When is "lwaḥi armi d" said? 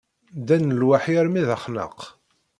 0.79-1.49